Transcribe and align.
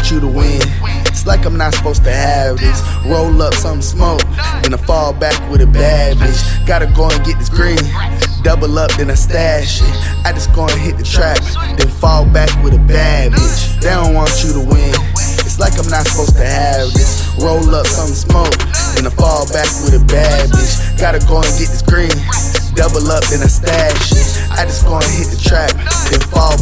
want 0.00 0.12
you 0.12 0.20
to 0.20 0.26
win. 0.26 0.60
It's 1.12 1.26
like 1.26 1.44
I'm 1.44 1.58
not 1.58 1.74
supposed 1.74 2.04
to 2.04 2.10
have 2.10 2.56
this. 2.56 2.80
Roll 3.04 3.42
up 3.42 3.52
some 3.52 3.82
smoke, 3.82 4.22
then 4.62 4.72
I 4.72 4.78
fall 4.78 5.12
back 5.12 5.36
with 5.50 5.60
a 5.60 5.66
bad 5.66 6.16
bitch. 6.16 6.40
Gotta 6.66 6.86
go 6.96 7.10
and 7.10 7.22
get 7.24 7.36
this 7.36 7.50
green. 7.50 7.76
Double 8.42 8.78
up, 8.78 8.90
then 8.96 9.10
I 9.10 9.14
stash 9.14 9.82
it. 9.82 9.94
I 10.24 10.32
just 10.32 10.54
go 10.54 10.64
and 10.64 10.80
hit 10.80 10.96
the 10.96 11.04
trap, 11.04 11.36
then 11.76 11.88
fall 11.88 12.24
back 12.24 12.48
with 12.64 12.72
a 12.72 12.78
bad 12.88 13.32
bitch. 13.32 13.80
They 13.80 13.90
don't 13.90 14.14
want 14.14 14.32
you 14.42 14.52
to 14.54 14.60
win. 14.60 14.94
It's 15.44 15.60
like 15.60 15.76
I'm 15.76 15.90
not 15.90 16.06
supposed 16.08 16.36
to 16.36 16.46
have 16.48 16.88
this. 16.96 17.28
Roll 17.36 17.74
up 17.74 17.86
some 17.86 18.08
smoke, 18.08 18.56
then 18.96 19.04
I 19.04 19.12
fall 19.12 19.44
back 19.52 19.68
with 19.84 20.00
a 20.00 20.04
bad 20.08 20.48
bitch. 20.48 20.96
Gotta 20.98 21.20
go 21.28 21.44
and 21.44 21.52
get 21.60 21.68
this 21.68 21.84
green. 21.84 22.16
Double 22.72 23.04
up, 23.12 23.24
then 23.28 23.44
I 23.44 23.50
stash 23.52 24.16
it. 24.16 24.24
I 24.56 24.64
just 24.64 24.88
go 24.88 24.96
and 24.96 25.12
hit 25.12 25.28
the 25.28 25.36
trap, 25.36 25.76
then 26.08 26.24
fall 26.32 26.56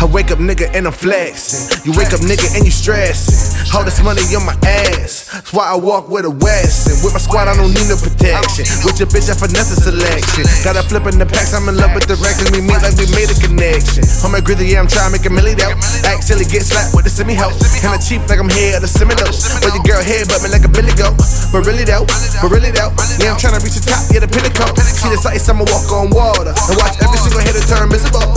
I 0.00 0.08
wake 0.08 0.32
up, 0.32 0.40
nigga, 0.40 0.64
and 0.72 0.88
I'm 0.88 0.96
flexing. 0.96 1.84
You 1.84 1.92
wake 1.92 2.16
up, 2.16 2.24
nigga, 2.24 2.48
and 2.56 2.64
you 2.64 2.72
stressing. 2.72 3.36
All 3.76 3.84
this 3.84 4.00
money 4.00 4.24
on 4.32 4.48
my 4.48 4.56
ass. 4.64 5.28
That's 5.28 5.52
why 5.52 5.68
I 5.68 5.76
walk 5.76 6.08
with 6.08 6.24
a 6.24 6.32
West. 6.32 6.88
And 6.88 6.96
with 7.04 7.12
my 7.12 7.20
squad, 7.20 7.52
I 7.52 7.54
don't 7.54 7.68
need 7.68 7.84
no 7.84 8.00
protection. 8.00 8.64
With 8.80 8.96
your 8.96 9.12
bitch, 9.12 9.28
I 9.28 9.36
finesse 9.36 9.76
a 9.76 9.92
selection. 9.92 10.48
Got 10.64 10.80
a 10.80 10.82
flip 10.88 11.04
in 11.04 11.20
the 11.20 11.28
packs, 11.28 11.52
I'm 11.52 11.68
in 11.68 11.76
love 11.76 11.92
with 11.92 12.08
the 12.08 12.16
racks. 12.24 12.40
And 12.40 12.48
we 12.48 12.64
meet 12.64 12.80
like 12.80 12.96
we 12.96 13.12
made 13.12 13.28
a 13.28 13.36
connection. 13.36 14.08
On 14.24 14.32
my 14.32 14.40
grizzly, 14.40 14.72
yeah, 14.72 14.80
I'm 14.80 14.88
trying 14.88 15.12
to 15.12 15.20
make 15.20 15.28
a 15.28 15.32
milli 15.36 15.52
out. 15.60 15.76
Act 16.08 16.24
silly, 16.24 16.48
get 16.48 16.64
slapped 16.64 16.96
with 16.96 17.04
the 17.04 17.12
semi. 17.12 17.36
And 17.36 17.92
I 17.92 18.00
cheap 18.00 18.24
like 18.24 18.40
I'm 18.40 18.48
here 18.48 18.80
at 18.80 18.82
a 18.82 18.88
Seminoles. 18.88 19.44
But 19.60 19.76
your 19.76 19.84
girl 19.84 20.00
head 20.00 20.32
but 20.32 20.40
me 20.40 20.48
like 20.48 20.64
a 20.64 20.72
billy 20.72 20.96
goat. 20.96 21.20
But 21.52 21.68
really 21.68 21.84
though, 21.84 22.08
but 22.40 22.48
really 22.48 22.72
though. 22.72 22.88
Yeah, 23.20 23.36
I'm 23.36 23.38
trying 23.38 23.52
to 23.52 23.60
reach 23.60 23.76
the 23.76 23.84
top, 23.84 24.00
yeah, 24.08 24.24
the 24.24 24.32
pinnacle. 24.32 24.72
See 24.80 25.12
the 25.12 25.20
sights, 25.20 25.44
I'ma 25.52 25.68
walk 25.68 25.92
on 25.92 26.08
water. 26.08 26.56
And 26.56 26.76
watch 26.80 26.96
every 27.04 27.20
single 27.20 27.44
hitter 27.44 27.60
turn 27.68 27.84
miserable. 27.92 28.32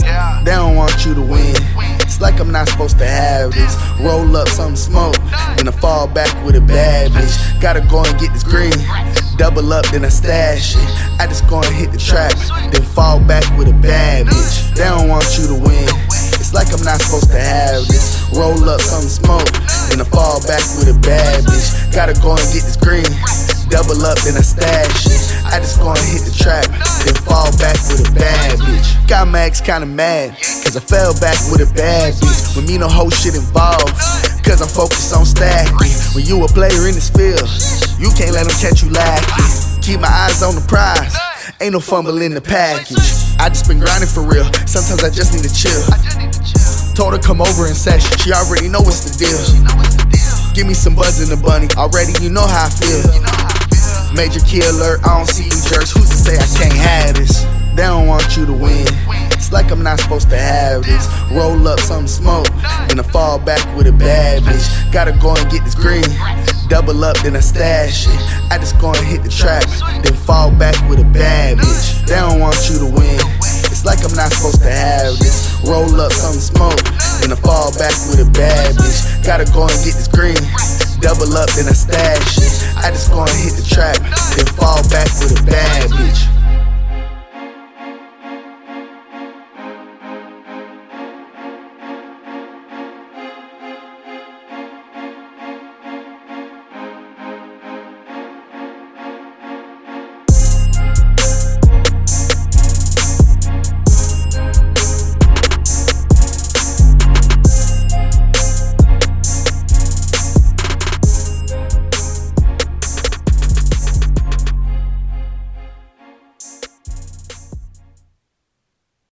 Want 0.94 1.06
you 1.08 1.16
to 1.16 1.22
win. 1.24 1.56
It's 2.06 2.22
like 2.22 2.40
I'm 2.40 2.52
not 2.52 2.70
supposed 2.70 3.00
to 3.00 3.08
have 3.08 3.52
this. 3.52 3.76
Roll 4.00 4.38
up 4.38 4.48
some 4.48 4.76
smoke, 4.76 5.16
then 5.58 5.68
I 5.68 5.72
fall 5.72 6.06
back 6.08 6.30
with 6.46 6.56
a 6.56 6.62
bad 6.62 7.10
bitch. 7.10 7.60
Gotta 7.60 7.82
go 7.90 8.04
and 8.04 8.20
get 8.20 8.32
this 8.32 8.44
green. 8.44 8.78
Double 9.36 9.74
up, 9.74 9.88
then 9.88 10.06
I 10.06 10.10
stash 10.10 10.76
it. 10.76 11.20
I 11.20 11.26
just 11.26 11.50
go 11.50 11.62
and 11.64 11.74
hit 11.74 11.92
the 11.92 11.98
trap, 11.98 12.38
then 12.72 12.84
fall 12.84 13.20
back 13.20 13.42
with 13.58 13.70
a 13.70 13.74
bad 13.74 14.28
bitch. 14.28 14.76
They 14.76 14.84
don't 14.84 15.10
want 15.10 15.26
you 15.36 15.48
to 15.48 15.56
win. 15.56 15.90
It's 16.38 16.54
like 16.54 16.72
I'm 16.72 16.86
not 16.86 17.02
supposed 17.02 17.32
to 17.32 17.40
have 17.40 17.88
this. 17.88 18.30
Roll 18.38 18.70
up 18.70 18.80
some 18.80 19.02
smoke, 19.02 19.50
then 19.90 20.00
I 20.00 20.06
fall 20.06 20.46
back 20.46 20.62
with 20.78 20.94
a 20.94 21.00
bad 21.02 21.44
bitch. 21.44 21.92
Gotta 21.92 22.14
go 22.22 22.38
and 22.38 22.46
get 22.54 22.62
this 22.62 22.78
green. 22.78 23.10
Double 23.74 24.06
up, 24.06 24.22
then 24.22 24.38
I 24.38 24.46
stash 24.46 25.10
it. 25.10 25.18
I 25.50 25.58
just 25.58 25.82
go 25.82 25.90
and 25.90 26.06
hit 26.06 26.22
the 26.30 26.36
trap, 26.38 26.70
then 27.10 27.18
fall 27.26 27.50
back 27.58 27.74
with 27.90 28.06
a 28.06 28.12
bad 28.14 28.62
bitch. 28.62 28.86
Got 29.10 29.34
my 29.34 29.50
ex 29.50 29.66
kinda 29.66 29.90
mad, 29.90 30.38
cause 30.62 30.78
I 30.78 30.80
fell 30.80 31.18
back 31.18 31.42
with 31.50 31.66
a 31.66 31.70
bad 31.74 32.14
bitch. 32.14 32.54
With 32.54 32.70
me, 32.70 32.78
no 32.78 32.86
whole 32.86 33.10
shit 33.10 33.34
involved, 33.34 33.98
cause 34.46 34.62
I'm 34.62 34.70
focused 34.70 35.10
on 35.18 35.26
stacking. 35.26 35.90
When 36.14 36.22
you 36.22 36.46
a 36.46 36.48
player 36.54 36.86
in 36.86 36.94
this 36.94 37.10
field, 37.10 37.50
you 37.98 38.14
can't 38.14 38.38
let 38.38 38.46
them 38.46 38.54
catch 38.62 38.86
you 38.86 38.94
lacking. 38.94 39.82
Keep 39.82 40.06
my 40.06 40.14
eyes 40.22 40.46
on 40.46 40.54
the 40.54 40.62
prize, 40.70 41.18
ain't 41.58 41.74
no 41.74 41.82
fumble 41.82 42.22
in 42.22 42.38
the 42.38 42.46
package. 42.46 43.02
I 43.42 43.50
just 43.50 43.66
been 43.66 43.82
grinding 43.82 44.06
for 44.06 44.22
real, 44.22 44.46
sometimes 44.70 45.02
I 45.02 45.10
just 45.10 45.34
need 45.34 45.50
to 45.50 45.50
chill. 45.50 45.82
Told 46.94 47.18
her 47.18 47.20
come 47.20 47.42
over 47.42 47.66
in 47.66 47.74
session, 47.74 48.14
she 48.22 48.38
already 48.38 48.70
know 48.70 48.86
what's 48.86 49.02
the 49.02 49.18
deal. 49.18 49.42
Give 50.54 50.70
me 50.70 50.78
some 50.78 50.94
buzz 50.94 51.26
in 51.26 51.34
the 51.34 51.42
bunny, 51.42 51.66
already 51.74 52.14
you 52.22 52.30
know 52.30 52.46
how 52.46 52.70
I 52.70 52.70
feel. 52.70 53.53
Major 54.16 54.42
killer, 54.42 55.00
I 55.04 55.18
don't 55.18 55.28
see 55.28 55.46
you 55.46 55.62
jerks. 55.70 55.92
Who's 55.92 56.10
to 56.10 56.16
say 56.16 56.38
I 56.38 56.46
can't 56.46 56.74
have 56.74 57.16
this? 57.16 57.44
They 57.74 57.82
don't 57.82 58.08
want 58.08 58.38
you 58.38 58.46
to 58.46 58.54
win. 58.54 58.86
It's 59.34 59.52
like 59.52 59.72
I'm 59.72 59.82
not 59.82 60.00
supposed 60.00 60.30
to 60.30 60.38
have 60.38 60.84
this. 60.84 61.10
Roll 61.32 61.68
up 61.68 61.80
some 61.80 62.08
smoke, 62.08 62.48
then 62.88 63.00
I 63.00 63.04
fall 63.04 63.40
back 63.40 63.66
with 63.76 63.88
a 63.88 63.92
bad 63.92 64.44
bitch. 64.44 64.94
Gotta 64.94 65.14
go 65.14 65.36
and 65.36 65.50
get 65.50 65.64
this 65.64 65.74
green. 65.74 66.06
Double 66.70 67.04
up, 67.04 67.18
then 67.24 67.36
I 67.36 67.40
stash 67.40 68.06
it. 68.08 68.52
I 68.52 68.60
just 68.60 68.80
go 68.80 68.94
and 68.94 69.06
hit 69.06 69.24
the 69.24 69.30
trap, 69.30 69.66
then 70.04 70.14
fall 70.14 70.52
back 70.52 70.78
with 70.88 71.00
a 71.00 71.10
bad 71.10 71.58
bitch. 71.58 72.06
They 72.06 72.16
don't 72.16 72.40
want 72.40 72.70
you 72.70 72.78
to 72.80 72.86
win. 72.86 73.20
It's 73.74 73.84
like 73.84 74.06
I'm 74.06 74.16
not 74.16 74.32
supposed 74.32 74.62
to 74.62 74.70
have 74.70 75.18
this. 75.18 75.58
Roll 75.66 76.00
up 76.00 76.14
some 76.14 76.38
smoke, 76.38 76.84
then 77.20 77.34
I 77.34 77.36
fall 77.42 77.74
back 77.80 77.98
with 78.14 78.22
a 78.22 78.30
bad 78.30 78.76
bitch. 78.76 79.26
Gotta 79.26 79.46
go 79.52 79.64
and 79.64 79.78
get 79.84 79.98
this 79.98 80.08
green. 80.08 80.83
Double 81.04 81.36
up, 81.36 81.50
then 81.52 81.68
I 81.68 81.74
stash. 81.74 82.40
I 82.78 82.90
just 82.90 83.12
go 83.12 83.20
and 83.20 83.30
hit 83.32 83.60
the 83.60 83.68
trap, 83.68 83.98
then 84.38 84.46
fall 84.56 84.82
back 84.88 85.12
with 85.20 85.38
a 85.38 85.44
bad 85.44 85.92
bitch. 85.92 86.33